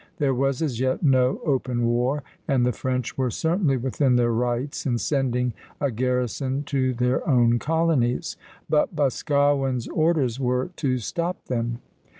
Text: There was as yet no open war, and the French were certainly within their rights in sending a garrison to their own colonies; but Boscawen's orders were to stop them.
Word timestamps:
There 0.17 0.33
was 0.33 0.63
as 0.63 0.79
yet 0.79 1.03
no 1.03 1.39
open 1.45 1.85
war, 1.85 2.23
and 2.47 2.65
the 2.65 2.71
French 2.71 3.19
were 3.19 3.29
certainly 3.29 3.77
within 3.77 4.15
their 4.15 4.31
rights 4.31 4.83
in 4.87 4.97
sending 4.97 5.53
a 5.79 5.91
garrison 5.91 6.63
to 6.63 6.95
their 6.95 7.21
own 7.29 7.59
colonies; 7.59 8.35
but 8.67 8.95
Boscawen's 8.95 9.87
orders 9.89 10.39
were 10.39 10.71
to 10.77 10.97
stop 10.97 11.45
them. 11.45 11.81